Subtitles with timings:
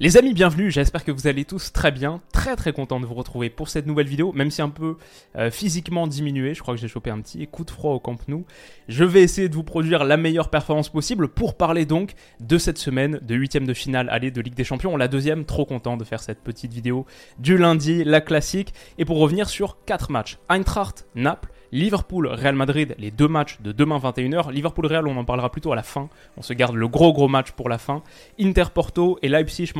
[0.00, 3.14] Les amis, bienvenue, j'espère que vous allez tous très bien, très très content de vous
[3.14, 4.96] retrouver pour cette nouvelle vidéo, même si un peu
[5.36, 8.16] euh, physiquement diminué, je crois que j'ai chopé un petit coup de froid au Camp
[8.26, 8.44] Nou.
[8.88, 12.78] Je vais essayer de vous produire la meilleure performance possible pour parler donc de cette
[12.78, 16.02] semaine de huitième de finale aller de Ligue des Champions, la deuxième, trop content de
[16.02, 17.06] faire cette petite vidéo
[17.38, 20.38] du lundi, la classique, et pour revenir sur quatre matchs.
[20.48, 24.52] Eintracht, Naples, Liverpool, Real Madrid, les deux matchs de demain 21h.
[24.52, 26.08] Liverpool Real, on en parlera plutôt à la fin.
[26.36, 28.04] On se garde le gros gros match pour la fin.
[28.40, 29.72] Inter Porto et Leipzig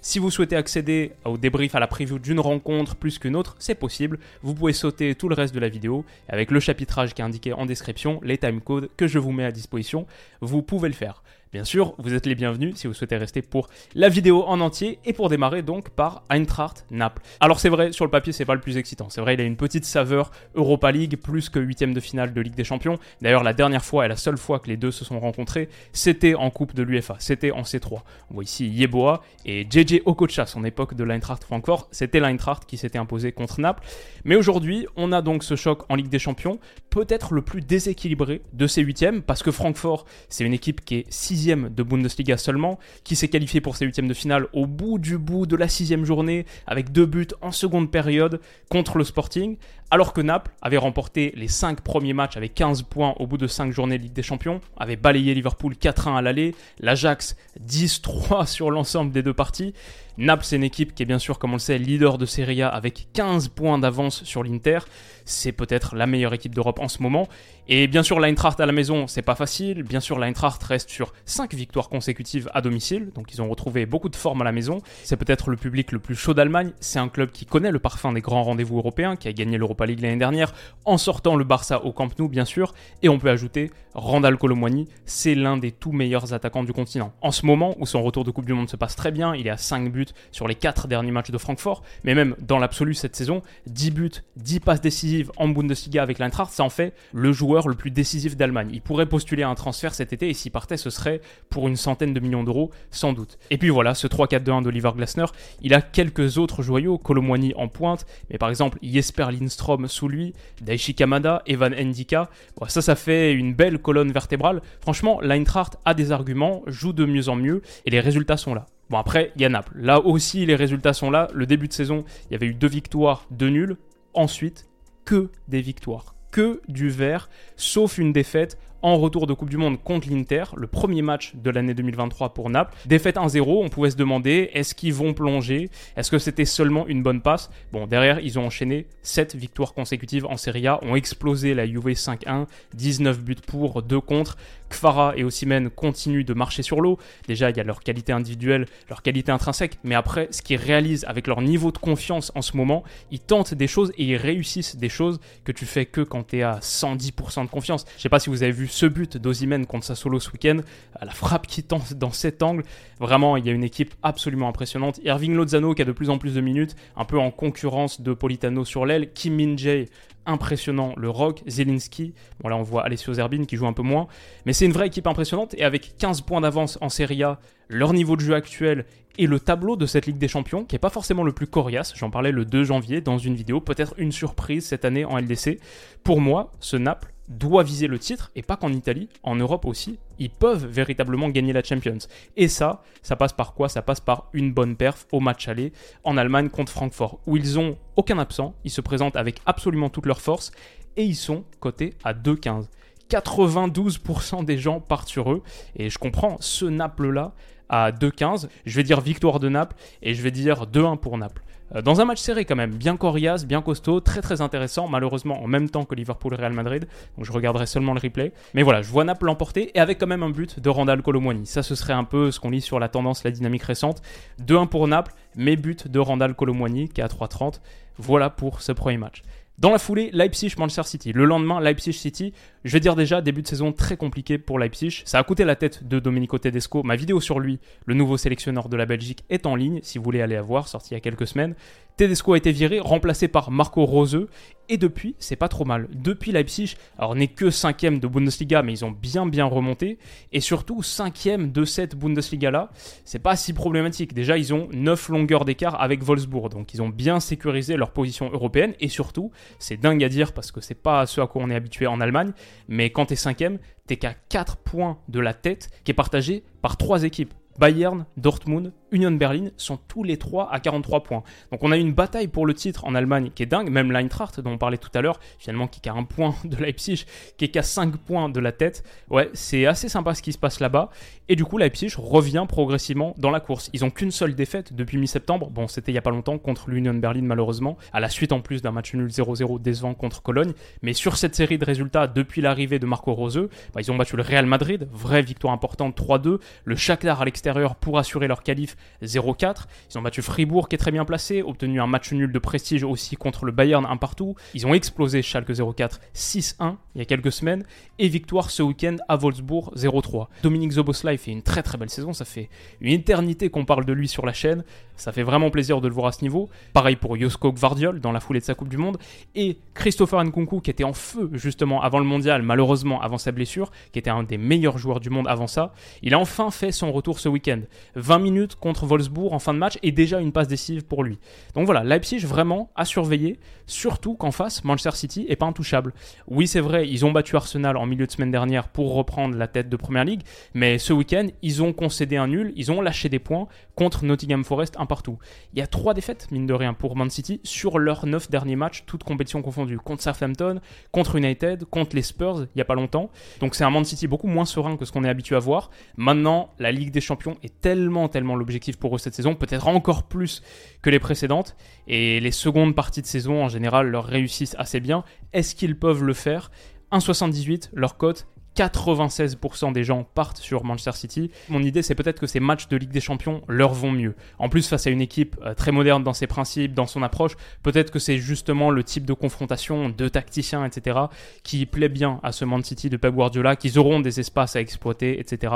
[0.00, 3.74] Si vous souhaitez accéder au débrief à la preview d'une rencontre plus qu'une autre, c'est
[3.74, 4.18] possible.
[4.42, 7.52] Vous pouvez sauter tout le reste de la vidéo avec le chapitrage qui est indiqué
[7.52, 10.06] en description, les timecodes que je vous mets à disposition.
[10.40, 11.22] Vous pouvez le faire.
[11.52, 14.98] Bien sûr, vous êtes les bienvenus si vous souhaitez rester pour la vidéo en entier
[15.04, 17.22] et pour démarrer donc par Eintracht Naples.
[17.38, 19.08] Alors c'est vrai, sur le papier c'est pas le plus excitant.
[19.10, 22.40] C'est vrai, il a une petite saveur Europa League plus que huitième de finale de
[22.40, 22.98] Ligue des Champions.
[23.22, 26.34] D'ailleurs, la dernière fois et la seule fois que les deux se sont rencontrés, c'était
[26.34, 28.00] en Coupe de l'UEFA, c'était en C3.
[28.30, 31.86] On voit ici Yeboah et JJ Okocha, son époque de l'Eintracht Francfort.
[31.92, 33.84] C'était l'Eintracht qui s'était imposé contre Naples.
[34.24, 36.58] Mais aujourd'hui, on a donc ce choc en Ligue des Champions,
[36.90, 41.06] peut-être le plus déséquilibré de ces huitièmes, parce que Francfort, c'est une équipe qui est
[41.36, 45.18] sixième de Bundesliga seulement, qui s'est qualifié pour ses huitièmes de finale au bout du
[45.18, 49.58] bout de la sixième journée, avec deux buts en seconde période contre le Sporting,
[49.90, 53.46] alors que Naples avait remporté les cinq premiers matchs avec 15 points au bout de
[53.46, 58.70] cinq journées de Ligue des Champions, avait balayé Liverpool 4-1 à l'aller, l'Ajax 10-3 sur
[58.70, 59.74] l'ensemble des deux parties.
[60.18, 62.62] Naples, c'est une équipe qui est bien sûr, comme on le sait, leader de Serie
[62.62, 64.78] A avec 15 points d'avance sur l'Inter.
[65.26, 67.28] C'est peut-être la meilleure équipe d'Europe en ce moment.
[67.68, 69.82] Et bien sûr, l'Eintracht à la maison, c'est pas facile.
[69.82, 73.10] Bien sûr, l'Eintracht reste sur 5 victoires consécutives à domicile.
[73.14, 74.80] Donc, ils ont retrouvé beaucoup de forme à la maison.
[75.04, 76.72] C'est peut-être le public le plus chaud d'Allemagne.
[76.80, 79.86] C'est un club qui connaît le parfum des grands rendez-vous européens, qui a gagné l'Europa
[79.86, 80.52] League l'année dernière,
[80.84, 82.74] en sortant le Barça au Camp Nou, bien sûr.
[83.02, 87.14] Et on peut ajouter Randall Colomwani, c'est l'un des tout meilleurs attaquants du continent.
[87.22, 89.46] En ce moment, où son retour de Coupe du Monde se passe très bien, il
[89.46, 92.92] est à 5 buts sur les 4 derniers matchs de Francfort, mais même dans l'absolu
[92.92, 97.32] cette saison, 10 buts, 10 passes décisives en Bundesliga avec l'Eintracht, ça en fait le
[97.32, 98.68] joueur le plus décisif d'Allemagne.
[98.70, 102.12] Il pourrait postuler un transfert cet été et s'il partait, ce serait pour une centaine
[102.12, 103.38] de millions d'euros, sans doute.
[103.50, 105.24] Et puis voilà, ce 3-4-2-1 d'Oliver Glasner,
[105.62, 110.34] il a quelques autres joyaux, Colomwani en pointe, mais par exemple Jesper Lindstrom sous lui,
[110.60, 112.28] Daichi Kamada, Evan Endika,
[112.68, 114.62] ça, ça fait une belle colonne vertébrale.
[114.80, 118.66] Franchement, l'Eintracht a des arguments, joue de mieux en mieux, et les résultats sont là.
[118.90, 119.76] Bon, après, il y a Naples.
[119.76, 121.28] Là aussi, les résultats sont là.
[121.32, 123.76] Le début de saison, il y avait eu deux victoires, deux nuls.
[124.12, 124.68] Ensuite,
[125.04, 126.16] que des victoires.
[126.32, 130.68] Que du vert, sauf une défaite en retour de Coupe du Monde contre l'Inter, le
[130.68, 132.72] premier match de l'année 2023 pour Naples.
[132.86, 135.70] Défaite 1-0, on pouvait se demander est-ce qu'ils vont plonger?
[135.96, 137.50] Est-ce que c'était seulement une bonne passe?
[137.72, 141.88] Bon, derrière, ils ont enchaîné 7 victoires consécutives en Serie A, ont explosé la Juve
[141.88, 144.36] 5-1, 19 buts pour, 2 contre.
[144.68, 146.98] Kfara et Osimhen continuent de marcher sur l'eau.
[147.28, 151.04] Déjà, il y a leur qualité individuelle, leur qualité intrinsèque, mais après, ce qu'ils réalisent
[151.04, 154.76] avec leur niveau de confiance en ce moment, ils tentent des choses et ils réussissent
[154.76, 157.84] des choses que tu fais que quand tu es à 110% de confiance.
[157.96, 160.58] Je sais pas si vous avez vu ce but d'Osimhen contre solo ce week-end,
[161.00, 162.62] la frappe qui tente dans cet angle,
[163.00, 165.00] vraiment, il y a une équipe absolument impressionnante.
[165.02, 168.12] Irving Lozano qui a de plus en plus de minutes, un peu en concurrence de
[168.12, 169.86] Politano sur l'aile, Kim Min-jae
[170.26, 174.08] impressionnant, le Rock, Zelinski, bon là on voit Alessio Zerbin qui joue un peu moins,
[174.44, 177.38] mais c'est une vraie équipe impressionnante et avec 15 points d'avance en Serie A,
[177.68, 178.84] leur niveau de jeu actuel
[179.18, 181.94] et le tableau de cette Ligue des Champions, qui n'est pas forcément le plus coriace,
[181.96, 185.60] j'en parlais le 2 janvier dans une vidéo, peut-être une surprise cette année en LDC,
[186.02, 189.98] pour moi, ce Naples doit viser le titre, et pas qu'en Italie, en Europe aussi,
[190.18, 191.98] ils peuvent véritablement gagner la Champions.
[192.36, 193.68] Et ça, ça passe par quoi?
[193.68, 195.72] Ça passe par une bonne perf au match aller
[196.04, 200.06] en Allemagne contre Francfort, où ils ont aucun absent, ils se présentent avec absolument toute
[200.06, 200.52] leur force,
[200.96, 202.66] et ils sont cotés à 2,15.
[203.10, 205.42] 92% des gens partent sur eux,
[205.76, 207.34] et je comprends, ce Naples-là,
[207.68, 211.42] à 2,15, je vais dire victoire de Naples, et je vais dire 2-1 pour Naples.
[211.74, 215.42] Euh, dans un match serré quand même, bien coriace, bien costaud, très très intéressant, malheureusement
[215.42, 218.32] en même temps que Liverpool-Real Madrid, donc je regarderai seulement le replay.
[218.54, 221.46] Mais voilà, je vois Naples l'emporter et avec quand même un but de Randall Colomwani.
[221.46, 224.02] Ça ce serait un peu ce qu'on lit sur la tendance, la dynamique récente.
[224.46, 227.60] 2-1 pour Naples, mais but de Randall Colomwani qui est à 3-30.
[227.98, 229.22] Voilà pour ce premier match.
[229.58, 231.12] Dans la foulée, Leipzig-Manchester City.
[231.14, 232.34] Le lendemain, Leipzig-City.
[232.64, 235.00] Je vais dire déjà, début de saison très compliqué pour Leipzig.
[235.06, 236.82] Ça a coûté la tête de Domenico Tedesco.
[236.82, 240.04] Ma vidéo sur lui, le nouveau sélectionneur de la Belgique, est en ligne, si vous
[240.04, 241.54] voulez aller la voir, sortie il y a quelques semaines.
[241.96, 244.26] Tedesco a été viré, remplacé par Marco Rose.
[244.68, 245.88] Et depuis, c'est pas trop mal.
[245.94, 249.96] Depuis Leipzig, alors n'est que cinquième de Bundesliga, mais ils ont bien bien remonté.
[250.30, 252.70] Et surtout, cinquième de cette Bundesliga-là,
[253.06, 254.12] c'est pas si problématique.
[254.12, 256.50] Déjà, ils ont 9 longueurs d'écart avec Wolfsburg.
[256.50, 258.74] Donc ils ont bien sécurisé leur position européenne.
[258.78, 261.54] Et surtout, c'est dingue à dire parce que c'est pas ce à quoi on est
[261.54, 262.32] habitué en Allemagne.
[262.68, 266.76] Mais quand t'es cinquième, t'es qu'à 4 points de la tête qui est partagée par
[266.76, 267.32] trois équipes.
[267.58, 271.22] Bayern, Dortmund Union Berlin sont tous les trois à 43 points.
[271.50, 274.40] Donc on a une bataille pour le titre en Allemagne qui est dingue, même l'Eintracht
[274.40, 277.04] dont on parlait tout à l'heure, finalement qui est qu'à un point de Leipzig,
[277.36, 278.84] qui est qu'à 5 points de la tête.
[279.10, 280.90] Ouais, c'est assez sympa ce qui se passe là-bas.
[281.28, 283.70] Et du coup, Leipzig revient progressivement dans la course.
[283.72, 285.50] Ils ont qu'une seule défaite depuis mi-septembre.
[285.50, 288.40] Bon, c'était il y a pas longtemps contre l'Union Berlin malheureusement, à la suite en
[288.40, 290.52] plus d'un match nul 0-0 décevant contre Cologne.
[290.82, 294.16] Mais sur cette série de résultats depuis l'arrivée de Marco Rose, bah, ils ont battu
[294.16, 298.75] le Real Madrid, vraie victoire importante 3-2, le Shakhtar à l'extérieur pour assurer leur qualif
[299.02, 299.64] 0-4.
[299.90, 302.84] Ils ont battu Fribourg qui est très bien placé, obtenu un match nul de prestige
[302.84, 304.34] aussi contre le Bayern un partout.
[304.54, 307.64] Ils ont explosé Schalke 04 6-1 il y a quelques semaines
[307.98, 310.28] et victoire ce week-end à Wolfsburg 0-3.
[310.42, 312.48] Dominique Zoboslai fait une très très belle saison, ça fait
[312.80, 314.64] une éternité qu'on parle de lui sur la chaîne,
[314.96, 316.48] ça fait vraiment plaisir de le voir à ce niveau.
[316.72, 318.98] Pareil pour Josko Gvardiol dans la foulée de sa Coupe du Monde
[319.34, 323.70] et Christopher Nkunku qui était en feu justement avant le mondial, malheureusement avant sa blessure,
[323.92, 325.72] qui était un des meilleurs joueurs du monde avant ça.
[326.02, 327.60] Il a enfin fait son retour ce week-end.
[327.94, 331.20] 20 minutes contre Wolfsburg en fin de match et déjà une passe décisive pour lui.
[331.54, 335.94] Donc voilà, Leipzig vraiment à surveiller, surtout qu'en face, Manchester City est pas intouchable.
[336.26, 339.46] Oui, c'est vrai, ils ont battu Arsenal en milieu de semaine dernière pour reprendre la
[339.46, 340.22] tête de Première Ligue,
[340.52, 343.46] mais ce week-end, ils ont concédé un nul, ils ont lâché des points
[343.76, 345.18] contre Nottingham Forest un partout.
[345.52, 348.56] Il y a trois défaites, mine de rien, pour Man City sur leurs neuf derniers
[348.56, 349.78] matchs, toutes compétitions confondues.
[349.78, 350.60] Contre Southampton,
[350.90, 353.10] contre United, contre les Spurs, il n'y a pas longtemps.
[353.38, 355.70] Donc c'est un Man City beaucoup moins serein que ce qu'on est habitué à voir.
[355.96, 360.04] Maintenant, la Ligue des Champions est tellement, tellement l'objectif pour eux cette saison, peut-être encore
[360.04, 360.42] plus
[360.80, 361.56] que les précédentes.
[361.88, 365.04] Et les secondes parties de saison, en général, leur réussissent assez bien.
[365.34, 366.50] Est-ce qu'ils peuvent le faire?
[366.90, 368.26] 1,78, leur cote
[368.56, 371.30] 96% des gens partent sur Manchester City.
[371.48, 374.14] Mon idée, c'est peut-être que ces matchs de Ligue des Champions leur vont mieux.
[374.38, 377.36] En plus, face à une équipe euh, très moderne dans ses principes, dans son approche,
[377.62, 380.98] peut-être que c'est justement le type de confrontation de tacticiens, etc.,
[381.42, 384.60] qui plaît bien à ce Man City de Pep Guardiola, qu'ils auront des espaces à
[384.60, 385.52] exploiter, etc.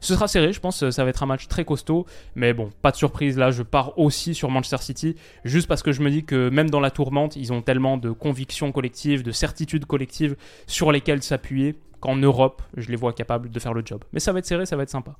[0.00, 2.90] Ce sera serré, je pense, ça va être un match très costaud, mais bon, pas
[2.90, 6.24] de surprise, là, je pars aussi sur Manchester City, juste parce que je me dis
[6.24, 10.92] que même dans la tourmente, ils ont tellement de convictions collectives, de certitudes collectives sur
[10.92, 14.04] lesquelles s'appuyer qu'en Europe, je les vois capables de faire le job.
[14.12, 15.16] Mais ça va être serré, ça va être sympa.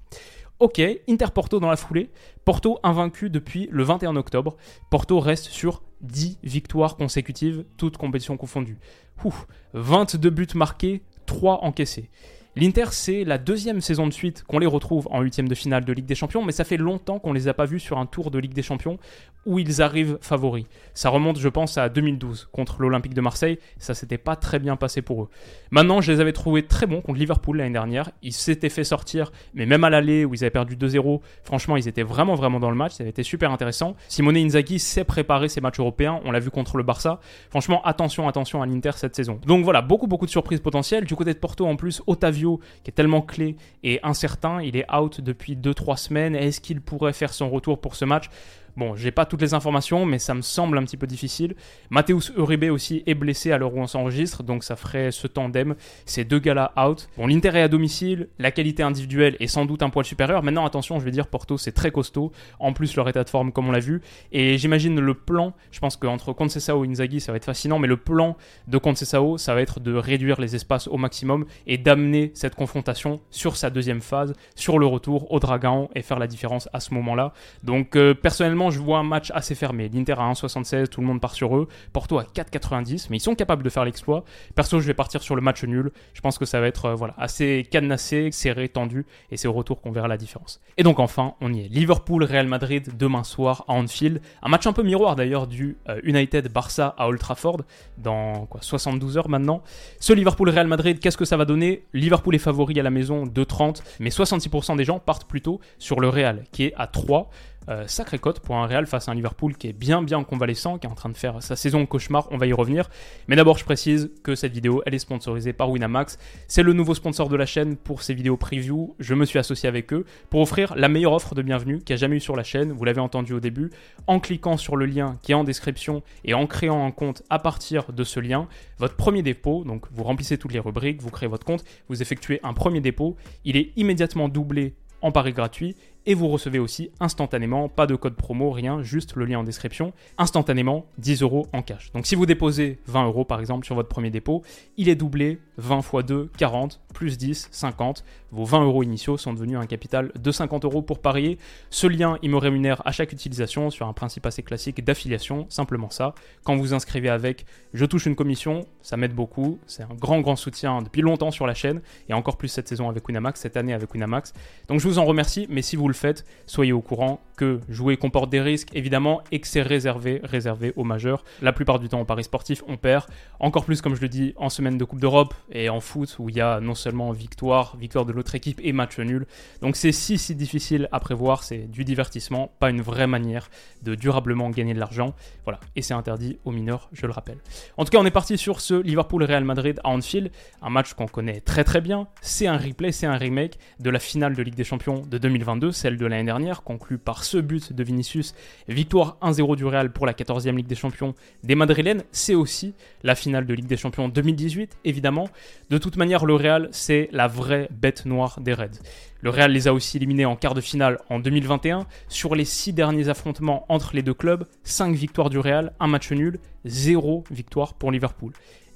[0.59, 2.11] Ok, Inter Porto dans la foulée.
[2.45, 4.57] Porto invaincu depuis le 21 octobre.
[4.91, 8.79] Porto reste sur 10 victoires consécutives, toutes compétitions confondues.
[9.25, 12.11] Ouf, 22 buts marqués, 3 encaissés.
[12.55, 15.93] L'Inter, c'est la deuxième saison de suite qu'on les retrouve en huitième de finale de
[15.93, 18.31] Ligue des Champions, mais ça fait longtemps qu'on les a pas vus sur un tour
[18.31, 18.99] de Ligue des Champions
[19.47, 20.67] où ils arrivent favoris.
[20.95, 23.59] Ça remonte, je pense, à 2012 contre l'Olympique de Marseille.
[23.79, 25.29] Ça s'était pas très bien passé pour eux.
[25.71, 28.11] Maintenant, je les avais trouvés très bons contre Liverpool l'année dernière.
[28.23, 31.89] Ils s'étaient fait sortir, mais même à l'aller où ils avaient perdu 2-0, franchement, ils
[31.89, 32.93] étaient vraiment, vraiment dans le match.
[32.93, 33.97] Ça avait été super intéressant.
[34.09, 36.21] Simone Inzaghi sait préparer ses matchs européens.
[36.25, 37.21] On l'a vu contre le Barça.
[37.51, 39.41] Franchement, attention, attention à l'Inter cette saison.
[39.47, 41.05] Donc voilà, beaucoup, beaucoup de surprises potentielles.
[41.05, 44.61] Du côté de Porto, en plus, Otavio qui est tellement clé et incertain.
[44.63, 46.35] Il est out depuis 2-3 semaines.
[46.35, 48.29] Est-ce qu'il pourrait faire son retour pour ce match?
[48.75, 51.55] Bon, j'ai pas toutes les informations, mais ça me semble un petit peu difficile.
[51.91, 55.75] Mathéus Uribe aussi est blessé à l'heure où on s'enregistre, donc ça ferait ce tandem,
[56.07, 57.11] ces deux gars-là out.
[57.19, 60.43] Bon, l'Inter est à domicile, la qualité individuelle est sans doute un poil supérieur.
[60.43, 62.33] Maintenant, attention, je vais dire, Porto, c'est très costaud.
[62.59, 64.01] En plus, leur état de forme, comme on l'a vu.
[64.33, 67.89] Et j'imagine le plan, je pense qu'entre Concesao et Inzaghi, ça va être fascinant, mais
[67.89, 72.31] le plan de Concesao, ça va être de réduire les espaces au maximum et d'amener
[72.33, 76.71] cette confrontation sur sa deuxième phase, sur le retour au Dragon et faire la différence
[76.73, 77.35] à ce moment-là.
[77.65, 79.91] Donc, euh, personnellement, je vois un match assez fermé.
[79.93, 81.69] L'Inter à 1,76, tout le monde part sur eux.
[81.93, 84.25] Porto à 4,90, mais ils sont capables de faire l'exploit.
[84.55, 85.93] Perso, je vais partir sur le match nul.
[86.15, 89.53] Je pense que ça va être euh, voilà, assez cadenassé, serré, tendu, et c'est au
[89.53, 90.61] retour qu'on verra la différence.
[90.77, 91.69] Et donc enfin, on y est.
[91.69, 94.21] Liverpool-Real Madrid demain soir à Anfield.
[94.43, 97.63] Un match un peu miroir d'ailleurs du euh, United-Barça à Old Trafford
[97.99, 99.63] dans quoi, 72 heures maintenant.
[100.01, 101.85] Ce Liverpool-Real Madrid, qu'est-ce que ça va donner?
[101.93, 106.01] Liverpool est favori à la maison de 30, mais 66% des gens partent plutôt sur
[106.01, 107.31] le Real qui est à 3.
[107.69, 110.79] Euh, sacré cote pour un Real face à un Liverpool qui est bien bien convalescent,
[110.79, 112.91] qui est en train de faire sa saison cauchemar, on va y revenir.
[113.29, 116.19] Mais d'abord je précise que cette vidéo elle est sponsorisée par Winamax.
[116.49, 118.97] C'est le nouveau sponsor de la chaîne pour ces vidéos preview.
[118.99, 121.93] Je me suis associé avec eux pour offrir la meilleure offre de bienvenue qu'il y
[121.95, 123.71] a jamais eu sur la chaîne, vous l'avez entendu au début,
[124.07, 127.39] en cliquant sur le lien qui est en description et en créant un compte à
[127.39, 128.49] partir de ce lien.
[128.79, 132.41] Votre premier dépôt, donc vous remplissez toutes les rubriques, vous créez votre compte, vous effectuez
[132.43, 137.69] un premier dépôt, il est immédiatement doublé en pari gratuit et vous recevez aussi instantanément,
[137.69, 141.93] pas de code promo, rien, juste le lien en description, instantanément 10 euros en cash.
[141.93, 144.43] Donc si vous déposez 20 euros par exemple sur votre premier dépôt,
[144.77, 148.05] il est doublé 20 x 2, 40, plus 10, 50.
[148.31, 151.39] Vos 20 euros initiaux sont devenus un capital de 50 euros pour parier.
[151.71, 155.91] Ce lien, il me rémunère à chaque utilisation sur un principe assez classique d'affiliation, simplement
[155.91, 156.15] ça.
[156.45, 157.45] Quand vous inscrivez avec,
[157.75, 161.47] je touche une commission, ça m'aide beaucoup, c'est un grand grand soutien depuis longtemps sur
[161.47, 164.33] la chaîne et encore plus cette saison avec Winamax, cette année avec Winamax.
[164.69, 167.97] Donc je vous en remercie, mais si vous le faites, soyez au courant que jouer
[167.97, 171.25] comporte des risques, évidemment, et que c'est réservé, réservé aux majeurs.
[171.41, 173.07] La plupart du temps, en paris sportif, on perd.
[173.41, 176.29] Encore plus, comme je le dis, en semaine de Coupe d'Europe et en foot, où
[176.29, 179.27] il y a non seulement victoire, victoire de l'autre équipe et match nul.
[179.61, 183.51] Donc c'est si, si difficile à prévoir, c'est du divertissement, pas une vraie manière
[183.83, 185.15] de durablement gagner de l'argent.
[185.45, 187.39] Voilà, et c'est interdit aux mineurs, je le rappelle.
[187.77, 190.31] En tout cas, on est parti sur ce Liverpool-Real Madrid à Anfield,
[190.61, 192.09] un match qu'on connaît très très bien.
[192.21, 195.73] C'est un replay, c'est un remake de la finale de Ligue des Champions de 2022,
[195.83, 198.35] celle de l'année dernière, conclue par ce but de Vinicius.
[198.69, 202.05] Victoire 1-0 du Real pour la 14e Ligue des Champions des Madrilènes.
[202.13, 205.29] C'est aussi la finale de Ligue des Champions 2018, évidemment.
[205.71, 208.79] De toute manière, le Real, c'est la vraie bête noire des Reds.
[209.23, 211.89] Le Real les a aussi éliminés en quart de finale en 2021.
[212.07, 216.13] Sur les six derniers affrontements entre les deux clubs, 5 victoires du Real, un match
[216.13, 218.33] nul, 0 victoire pour Liverpool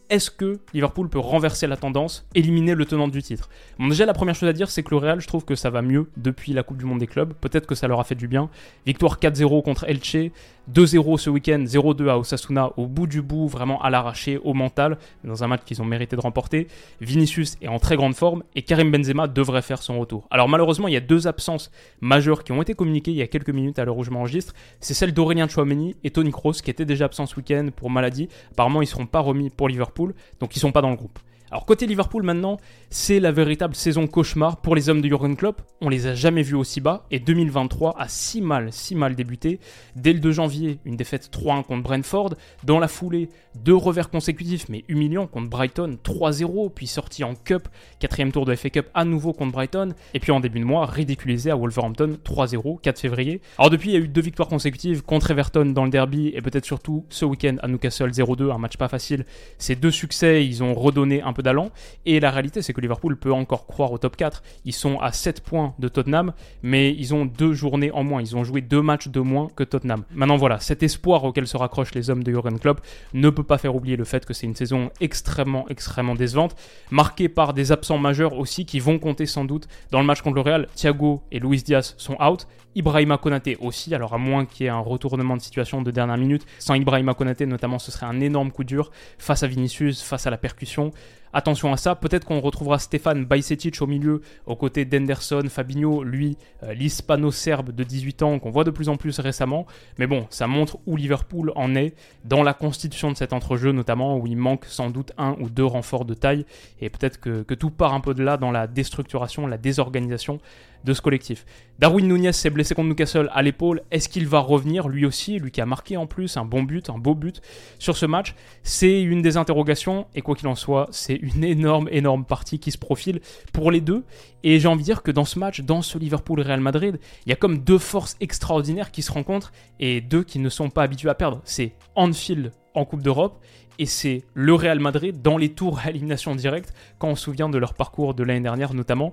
[0.09, 3.49] est-ce que Liverpool peut renverser la tendance, éliminer le tenant du titre?
[3.79, 5.71] Bon, Déjà, la première chose à dire, c'est que le Real, je trouve que ça
[5.71, 7.33] va mieux depuis la Coupe du Monde des clubs.
[7.35, 8.49] Peut-être que ça leur a fait du bien.
[8.87, 10.31] Victoire 4-0 contre Elche,
[10.73, 14.99] 2-0 ce week-end, 0-2 à Osasuna, au bout du bout, vraiment à l'arraché, au mental,
[15.25, 16.67] dans un match qu'ils ont mérité de remporter.
[17.01, 20.27] Vinicius est en très grande forme et Karim Benzema devrait faire son retour.
[20.31, 21.71] Alors malheureusement, il y a deux absences
[22.01, 24.55] majeures qui ont été communiquées il y a quelques minutes à l'heure où je m'enregistre.
[24.81, 28.29] C'est celle d'Aurélien Chouameni et Tony Kroos qui étaient déjà absents ce week-end pour maladie.
[28.53, 30.97] Apparemment, ils ne seront pas remis pour Liverpool, donc ils ne sont pas dans le
[30.97, 31.19] groupe.
[31.53, 32.57] Alors côté Liverpool maintenant,
[32.91, 35.63] c'est la véritable saison cauchemar pour les hommes de Jurgen Klopp.
[35.81, 39.61] On les a jamais vus aussi bas et 2023 a si mal, si mal débuté.
[39.95, 42.35] Dès le 2 janvier, une défaite 3-1 contre Brentford.
[42.65, 47.69] Dans la foulée, deux revers consécutifs mais humiliants contre Brighton 3-0, puis sorti en Cup,
[48.01, 49.91] quatrième tour de FA Cup à nouveau contre Brighton.
[50.15, 53.41] Et puis en début de mois, ridiculisé à Wolverhampton 3-0, 4 février.
[53.59, 56.43] Alors depuis, il y a eu deux victoires consécutives contre Everton dans le derby et
[56.43, 59.25] peut-être surtout ce week-end à Newcastle 0-2, un match pas facile.
[59.59, 61.71] Ces deux succès, ils ont redonné un peu d'allant.
[62.07, 64.43] Et la réalité, c'est que Liverpool peut encore croire au top 4.
[64.65, 68.21] Ils sont à 7 points de Tottenham, mais ils ont deux journées en moins.
[68.21, 70.05] Ils ont joué deux matchs de moins que Tottenham.
[70.15, 72.81] Maintenant, voilà, cet espoir auquel se raccrochent les hommes de Jurgen Klopp
[73.15, 76.57] ne peut pas faire oublier le fait que c'est une saison extrêmement, extrêmement décevante,
[76.91, 80.37] marquée par des absents majeurs aussi qui vont compter sans doute dans le match contre
[80.37, 80.69] le Real.
[80.75, 82.47] Thiago et Luis Diaz sont out.
[82.77, 86.19] Ibrahima Konaté aussi, alors à moins qu'il y ait un retournement de situation de dernière
[86.19, 86.45] minute.
[86.59, 90.31] Sans Ibrahima Konaté, notamment, ce serait un énorme coup dur face à Vinicius, face à
[90.31, 90.91] la percussion.
[91.33, 96.37] Attention à ça, peut-être qu'on retrouvera Stéphane Bajcetic au milieu, aux côtés d'Enderson, Fabinho, lui,
[96.63, 99.67] euh, l'hispano-serbe de 18 ans, qu'on voit de plus en plus récemment.
[99.99, 104.17] Mais bon, ça montre où Liverpool en est dans la constitution de cet entrejeu, notamment
[104.19, 106.47] où il manque sans doute un ou deux renforts de taille.
[106.81, 110.41] Et peut-être que, que tout part un peu de là dans la déstructuration, la désorganisation
[110.87, 111.45] de ce collectif.
[111.79, 113.83] Darwin Nunez s'est blessé contre Newcastle à l'épaule.
[113.91, 116.89] Est-ce qu'il va revenir lui aussi, lui qui a marqué en plus un bon but,
[116.89, 117.43] un beau but
[117.79, 118.35] sur ce match?
[118.63, 122.71] C'est une des interrogations et quoi qu'il en soit, c'est une énorme, énorme partie qui
[122.71, 123.21] se profile
[123.53, 124.05] pour les deux.
[124.43, 127.33] Et j'ai envie de dire que dans ce match, dans ce Liverpool-Real Madrid, il y
[127.33, 131.11] a comme deux forces extraordinaires qui se rencontrent et deux qui ne sont pas habitués
[131.11, 131.41] à perdre.
[131.45, 133.41] C'est Anfield en Coupe d'Europe
[133.79, 137.49] et c'est le Real Madrid dans les tours à élimination directe quand on se souvient
[137.49, 139.13] de leur parcours de l'année dernière notamment.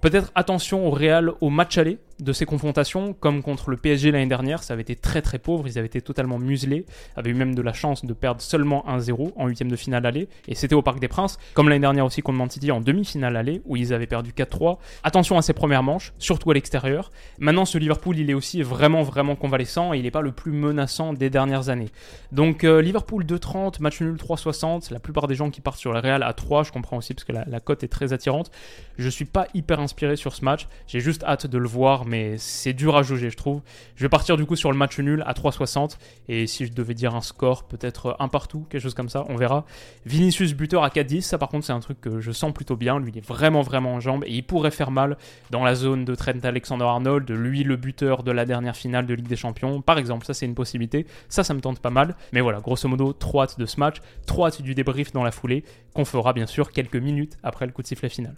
[0.00, 4.26] Peut-être attention au Real au match aller de ces confrontations, comme contre le PSG l'année
[4.26, 7.54] dernière, ça avait été très très pauvre, ils avaient été totalement muselés, avaient eu même
[7.54, 10.82] de la chance de perdre seulement 1-0 en huitième de finale aller, et c'était au
[10.82, 14.06] Parc des Princes, comme l'année dernière aussi contre Man en demi-finale aller, où ils avaient
[14.06, 14.78] perdu 4-3.
[15.02, 17.10] Attention à ces premières manches, surtout à l'extérieur.
[17.38, 20.52] Maintenant, ce Liverpool, il est aussi vraiment vraiment convalescent, et il n'est pas le plus
[20.52, 21.90] menaçant des dernières années.
[22.32, 25.98] Donc euh, Liverpool 2-30, match nul 3-60, la plupart des gens qui partent sur le
[25.98, 28.50] Real à 3, je comprends aussi parce que la, la cote est très attirante.
[28.96, 32.38] Je suis pas hyper inspiré sur ce match, j'ai juste hâte de le voir mais
[32.38, 33.60] c'est dur à juger, je trouve.
[33.96, 35.96] Je vais partir du coup sur le match nul à 3,60.
[36.28, 39.36] Et si je devais dire un score, peut-être un partout, quelque chose comme ça, on
[39.36, 39.64] verra.
[40.04, 42.98] Vinicius buteur à 4,10, ça par contre c'est un truc que je sens plutôt bien.
[42.98, 45.16] Lui il est vraiment vraiment en jambes et il pourrait faire mal
[45.50, 49.28] dans la zone de Trent Alexander-Arnold, lui le buteur de la dernière finale de Ligue
[49.28, 49.80] des Champions.
[49.82, 51.06] Par exemple, ça c'est une possibilité.
[51.28, 52.16] Ça, ça me tente pas mal.
[52.32, 53.96] Mais voilà, grosso modo, 3 de ce match,
[54.26, 57.82] 3 du débrief dans la foulée, qu'on fera bien sûr quelques minutes après le coup
[57.82, 58.36] de sifflet final.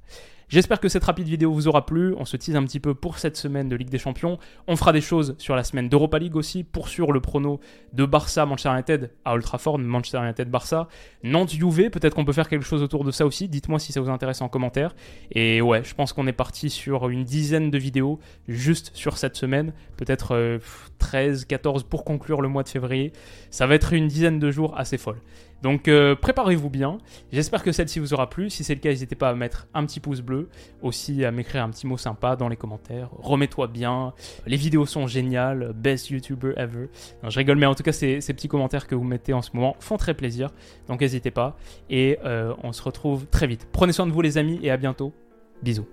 [0.49, 2.15] J'espère que cette rapide vidéo vous aura plu.
[2.17, 4.39] On se tease un petit peu pour cette semaine de Ligue des Champions.
[4.67, 7.61] On fera des choses sur la semaine d'Europa League aussi, pour sur le prono
[7.93, 9.45] de Barça, Manchester United à Old
[9.81, 10.89] Manchester United, Barça.
[11.23, 13.47] Nantes, Juve, peut-être qu'on peut faire quelque chose autour de ça aussi.
[13.47, 14.95] Dites-moi si ça vous intéresse en commentaire.
[15.33, 19.37] Et ouais, je pense qu'on est parti sur une dizaine de vidéos juste sur cette
[19.37, 19.75] semaine.
[19.99, 20.61] Peut-être
[20.99, 23.13] 13, euh, 14 pour conclure le mois de février.
[23.51, 25.21] Ça va être une dizaine de jours assez folle.
[25.63, 26.99] Donc euh, préparez-vous bien.
[27.33, 28.51] J'espère que celle-ci vous aura plu.
[28.51, 30.49] Si c'est le cas, n'hésitez pas à mettre un petit pouce bleu.
[30.83, 33.11] Aussi à m'écrire un petit mot sympa dans les commentaires.
[33.19, 34.13] Remets-toi bien.
[34.47, 35.73] Les vidéos sont géniales.
[35.75, 36.89] Best YouTuber ever.
[37.27, 39.77] je rigole, mais en tout cas, ces, petits commentaires que vous mettez en ce moment
[39.81, 40.51] font très plaisir.
[40.89, 41.57] Donc n'hésitez pas.
[41.91, 43.67] Et euh, on se retrouve très vite.
[43.73, 45.13] Prenez soin de vous les amis et à bientôt.
[45.63, 45.89] Bisous.